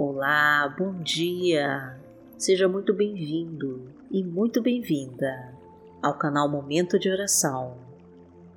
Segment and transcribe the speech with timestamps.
[0.00, 1.98] Olá, bom dia!
[2.38, 5.52] Seja muito bem-vindo e muito bem-vinda
[6.00, 7.76] ao canal Momento de Oração.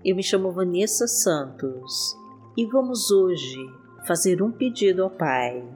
[0.05, 2.15] Eu me chamo Vanessa Santos
[2.55, 3.57] e vamos hoje
[4.05, 5.67] fazer um pedido ao Pai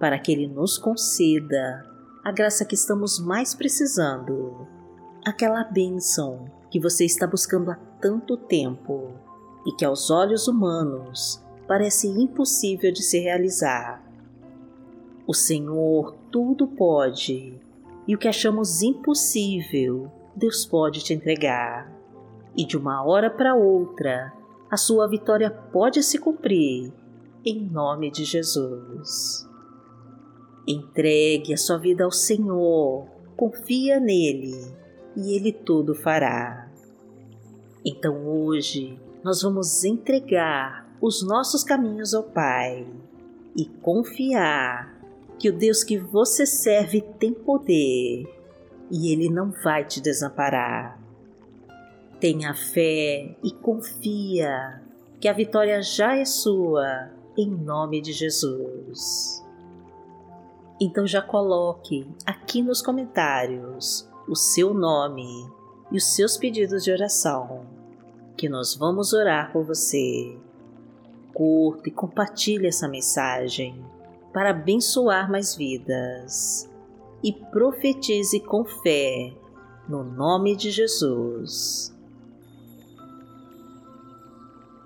[0.00, 1.88] para que Ele nos conceda
[2.24, 4.66] a graça que estamos mais precisando,
[5.24, 9.12] aquela bênção que você está buscando há tanto tempo
[9.64, 14.13] e que aos olhos humanos parece impossível de se realizar.
[15.26, 17.58] O Senhor tudo pode
[18.06, 21.90] e o que achamos impossível, Deus pode te entregar.
[22.54, 24.32] E de uma hora para outra,
[24.70, 26.92] a sua vitória pode se cumprir,
[27.44, 29.48] em nome de Jesus.
[30.66, 33.06] Entregue a sua vida ao Senhor,
[33.36, 34.54] confia nele
[35.16, 36.70] e ele tudo fará.
[37.84, 42.86] Então hoje nós vamos entregar os nossos caminhos ao Pai
[43.56, 44.93] e confiar
[45.44, 48.24] que o Deus que você serve tem poder
[48.90, 50.98] e Ele não vai te desamparar.
[52.18, 54.80] Tenha fé e confia
[55.20, 59.44] que a vitória já é sua, em nome de Jesus.
[60.80, 65.46] Então já coloque aqui nos comentários o seu nome
[65.92, 67.66] e os seus pedidos de oração,
[68.34, 70.38] que nós vamos orar por você.
[71.34, 73.92] Curta e compartilhe essa mensagem
[74.34, 76.68] para abençoar mais vidas.
[77.22, 79.32] E profetize com fé,
[79.88, 81.94] no nome de Jesus.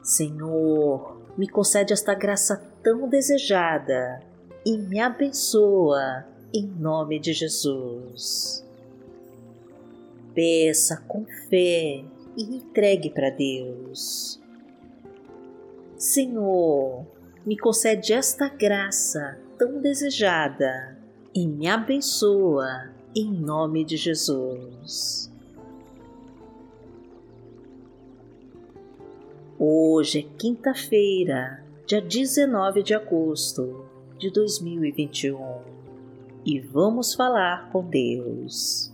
[0.02, 4.22] Senhor, me concede esta graça tão desejada
[4.64, 8.64] e me abençoa em nome de Jesus.
[10.34, 12.04] Peça com fé
[12.36, 14.40] e entregue para Deus.
[15.96, 17.04] Senhor,
[17.48, 20.98] me concede esta graça tão desejada
[21.34, 25.32] e me abençoa em nome de Jesus.
[29.58, 33.86] Hoje é quinta-feira, dia 19 de agosto
[34.18, 35.38] de 2021
[36.44, 38.92] e vamos falar com Deus.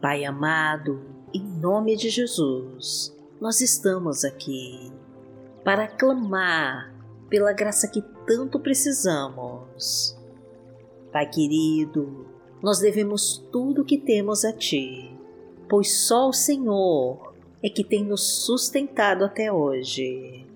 [0.00, 1.02] Pai amado,
[1.34, 4.92] em nome de Jesus, nós estamos aqui
[5.66, 6.94] para clamar
[7.28, 10.16] pela graça que tanto precisamos.
[11.10, 12.24] Pai querido,
[12.62, 15.10] nós devemos tudo o que temos a Ti,
[15.68, 20.46] pois só o Senhor é que tem nos sustentado até hoje.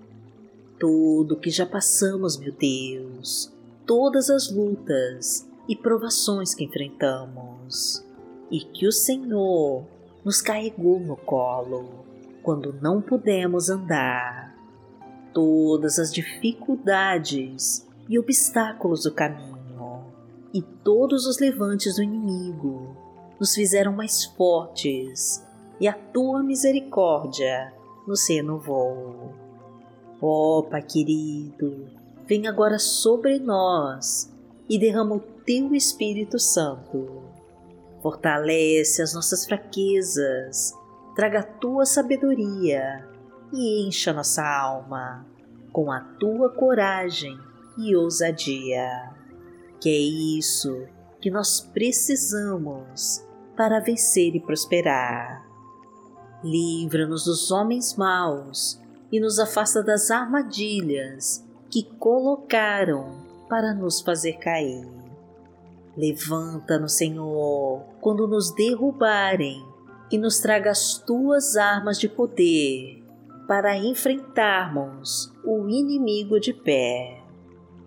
[0.79, 3.51] Tudo que já passamos, meu Deus,
[3.85, 8.01] todas as lutas e provações que enfrentamos,
[8.49, 9.83] e que o Senhor
[10.23, 12.05] nos carregou no colo
[12.41, 14.50] quando não pudemos andar
[15.33, 20.05] todas as dificuldades e obstáculos do caminho
[20.53, 22.95] e todos os levantes do inimigo
[23.39, 25.45] nos fizeram mais fortes
[25.79, 27.73] e a tua misericórdia
[28.05, 29.33] nos renovou.
[30.21, 31.87] Ó oh, Pai querido,
[32.27, 34.31] vem agora sobre nós
[34.69, 37.23] e derrama o teu Espírito Santo.
[38.01, 40.73] Fortalece as nossas fraquezas,
[41.15, 43.10] traga a tua sabedoria
[43.53, 45.25] e encha nossa alma
[45.71, 47.37] com a tua coragem
[47.77, 49.11] e ousadia,
[49.79, 50.87] que é isso
[51.19, 53.23] que nós precisamos
[53.55, 55.45] para vencer e prosperar.
[56.43, 58.81] Livra-nos dos homens maus
[59.11, 64.87] e nos afasta das armadilhas que colocaram para nos fazer cair.
[65.95, 69.63] Levanta-nos, Senhor, quando nos derrubarem
[70.11, 73.00] e nos traga as tuas armas de poder
[73.51, 77.21] para enfrentarmos o inimigo de pé,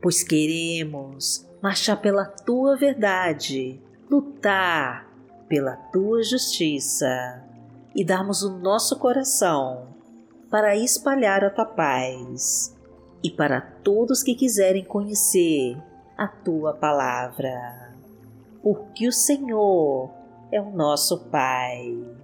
[0.03, 3.81] pois queremos marchar pela tua verdade,
[4.11, 5.11] lutar
[5.49, 7.43] pela tua justiça
[7.97, 9.89] e darmos o nosso coração
[10.51, 12.77] para espalhar a tua paz
[13.23, 15.83] e para todos que quiserem conhecer
[16.15, 17.95] a tua palavra,
[18.63, 20.11] porque o Senhor
[20.53, 22.24] é o nosso Pai.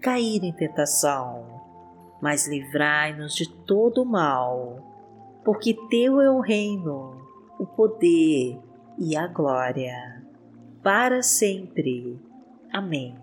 [0.00, 1.44] cair em tentação,
[2.20, 7.20] mas livrai-nos de todo o mal, porque Teu é o reino,
[7.58, 8.58] o poder
[8.98, 10.22] e a glória,
[10.82, 12.18] para sempre.
[12.72, 13.16] Amém.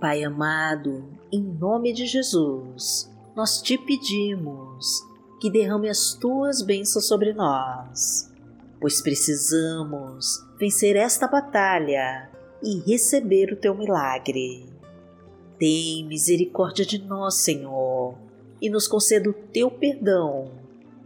[0.00, 4.86] Pai amado, em nome de Jesus, nós te pedimos
[5.40, 8.32] que derrame as tuas bênçãos sobre nós,
[8.80, 14.66] pois precisamos vencer esta batalha e receber o teu milagre.
[15.58, 18.14] Tem misericórdia de nós, Senhor,
[18.60, 20.50] e nos conceda o teu perdão,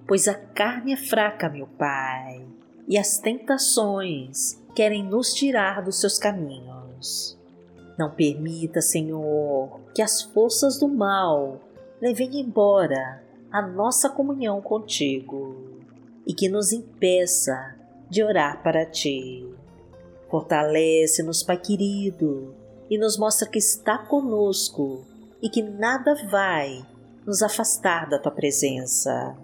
[0.06, 2.44] pois a carne é fraca, meu Pai,
[2.88, 7.38] e as tentações querem nos tirar dos seus caminhos.
[7.98, 11.60] Não permita, Senhor, que as forças do mal
[12.00, 15.56] levem embora a nossa comunhão contigo
[16.26, 17.76] e que nos impeça
[18.08, 19.46] de orar para ti.
[20.32, 22.54] Fortalece-nos, Pai querido,
[22.88, 25.04] e nos mostra que está conosco
[25.42, 26.82] e que nada vai
[27.26, 29.36] nos afastar da tua presença.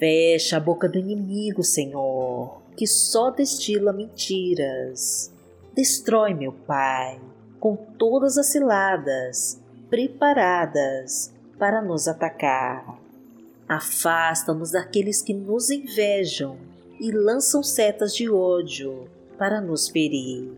[0.00, 5.32] Fecha a boca do inimigo, Senhor, que só destila mentiras.
[5.76, 7.20] Destrói, meu Pai,
[7.60, 13.00] com todas as ciladas preparadas para nos atacar.
[13.68, 16.58] Afasta-nos daqueles que nos invejam
[16.98, 19.08] e lançam setas de ódio
[19.40, 20.52] para nos ferir.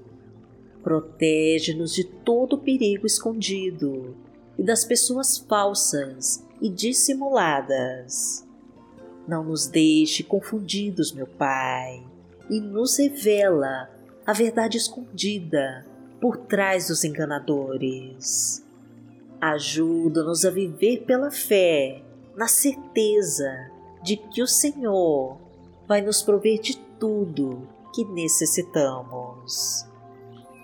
[0.83, 4.17] Protege-nos de todo perigo escondido
[4.59, 8.45] e das pessoas falsas e dissimuladas.
[9.29, 12.05] Não nos deixe confundidos, meu Pai,
[12.51, 13.89] e nos revela
[14.27, 15.87] a verdade escondida
[16.21, 18.67] por trás dos enganadores.
[19.41, 22.03] Ajuda-nos a viver pela fé,
[22.37, 23.71] na certeza
[24.03, 25.39] de que o Senhor
[25.87, 29.87] vai nos prover de tudo que necessitamos.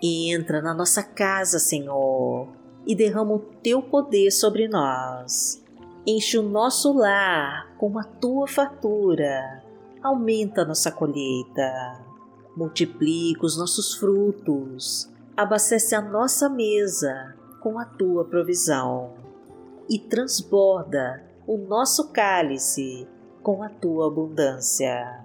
[0.02, 2.48] Entra na nossa casa, Senhor,
[2.86, 5.62] e derrama o teu poder sobre nós.
[6.06, 9.62] Enche o nosso lar com a tua fartura.
[10.02, 12.00] Aumenta nossa colheita.
[12.56, 15.12] Multiplica os nossos frutos.
[15.36, 19.14] Abastece a nossa mesa com a tua provisão.
[19.90, 23.08] E transborda o nosso cálice
[23.42, 25.24] com a tua abundância.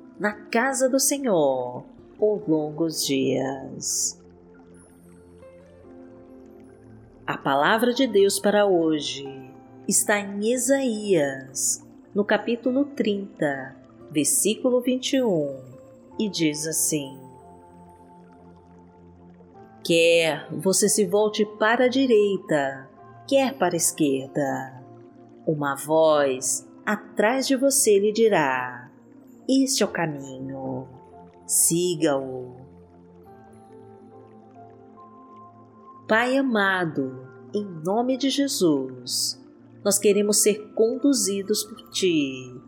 [0.21, 1.83] na casa do Senhor
[2.19, 4.21] por longos dias.
[7.25, 9.25] A palavra de Deus para hoje
[9.87, 13.75] está em Isaías, no capítulo 30,
[14.11, 15.59] versículo 21,
[16.19, 17.17] e diz assim:
[19.83, 22.87] Quer você se volte para a direita,
[23.27, 24.83] quer para a esquerda,
[25.47, 28.80] uma voz atrás de você lhe dirá:
[29.53, 30.87] Este é o caminho,
[31.45, 32.55] siga-o.
[36.07, 39.37] Pai amado, em nome de Jesus,
[39.83, 42.61] nós queremos ser conduzidos por Ti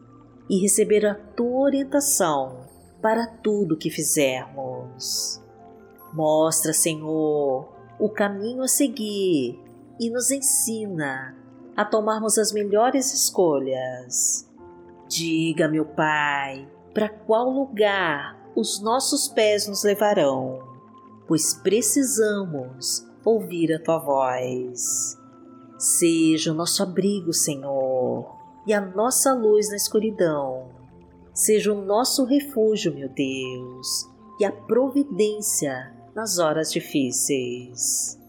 [0.49, 2.67] e receber a Tua orientação
[3.01, 5.41] para tudo que fizermos.
[6.11, 9.57] Mostra, Senhor, o caminho a seguir
[9.97, 11.33] e nos ensina
[11.77, 14.51] a tomarmos as melhores escolhas.
[15.15, 20.57] Diga, meu Pai, para qual lugar os nossos pés nos levarão,
[21.27, 25.15] pois precisamos ouvir a tua voz.
[25.77, 28.25] Seja o nosso abrigo, Senhor,
[28.65, 30.69] e a nossa luz na escuridão.
[31.31, 38.19] Seja o nosso refúgio, meu Deus, e a providência nas horas difíceis.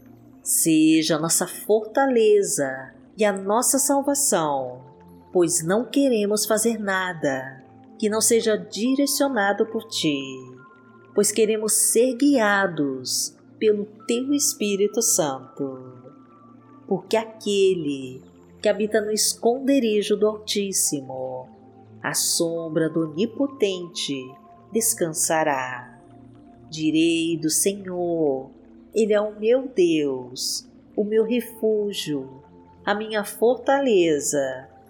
[0.42, 4.93] Seja a nossa fortaleza e a nossa salvação,
[5.34, 7.60] pois não queremos fazer nada
[7.98, 10.16] que não seja direcionado por Ti,
[11.12, 15.76] pois queremos ser guiados pelo teu Espírito Santo,
[16.86, 18.22] porque aquele
[18.62, 21.48] que habita no esconderijo do Altíssimo
[22.00, 24.16] A sombra do Onipotente
[24.72, 25.98] descansará.
[26.70, 28.50] Direi do Senhor,
[28.94, 30.64] Ele é o meu Deus,
[30.96, 32.40] o meu refúgio,
[32.84, 34.72] a minha fortaleza,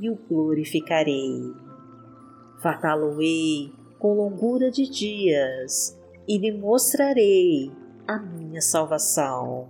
[0.00, 1.54] e o glorificarei.
[2.62, 7.70] Fartá-lo-ei com longura de dias e lhe mostrarei
[8.08, 9.68] a minha salvação.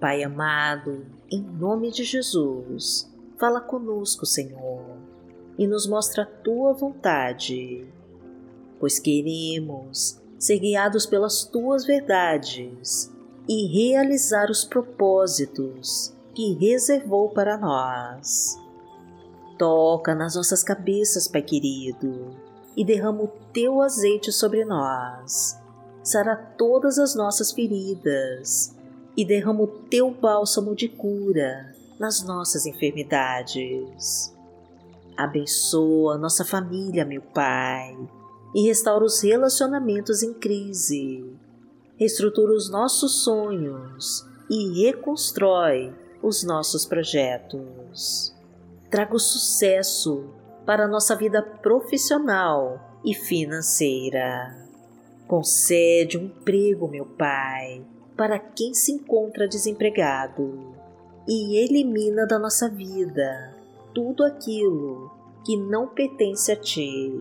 [0.00, 3.08] Pai amado, em nome de Jesus,
[3.38, 4.84] fala conosco, Senhor,
[5.56, 7.86] e nos mostra a tua vontade,
[8.80, 13.12] pois queremos ser guiados pelas tuas verdades
[13.48, 18.58] e realizar os propósitos que reservou para nós.
[19.58, 22.30] Toca nas nossas cabeças, Pai querido,
[22.76, 25.58] e derrama o teu azeite sobre nós.
[26.02, 28.74] Sara todas as nossas feridas
[29.16, 34.34] e derrama o teu bálsamo de cura nas nossas enfermidades.
[35.16, 37.96] Abençoa nossa família, meu Pai,
[38.54, 41.24] e restaura os relacionamentos em crise.
[41.96, 48.34] Reestrutura os nossos sonhos e reconstrói os nossos projetos.
[48.90, 50.30] Traga o sucesso
[50.64, 54.56] para a nossa vida profissional e financeira.
[55.26, 57.84] Concede um emprego, meu Pai,
[58.16, 60.74] para quem se encontra desempregado
[61.26, 63.56] e elimina da nossa vida
[63.94, 65.10] tudo aquilo
[65.44, 67.12] que não pertence a Ti.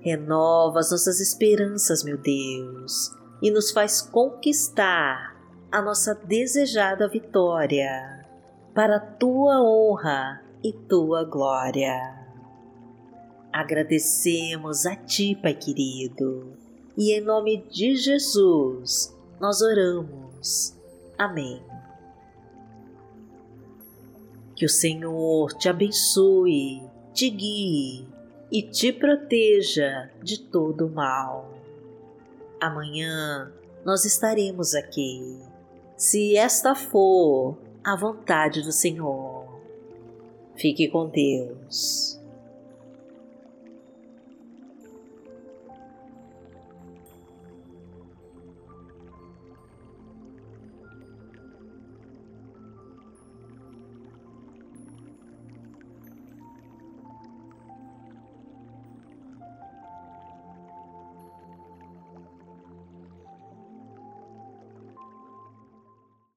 [0.00, 5.39] Renova as nossas esperanças, meu Deus, e nos faz conquistar
[5.72, 8.26] a nossa desejada vitória,
[8.74, 12.26] para Tua honra e Tua glória.
[13.52, 16.56] Agradecemos a Ti, Pai querido,
[16.96, 20.76] e em nome de Jesus, nós oramos.
[21.16, 21.62] Amém.
[24.56, 26.82] Que o Senhor te abençoe,
[27.14, 28.08] te guie
[28.50, 31.54] e te proteja de todo mal.
[32.60, 33.52] Amanhã
[33.84, 35.40] nós estaremos aqui,
[36.00, 39.46] se esta for a vontade do Senhor.
[40.56, 42.18] Fique com Deus.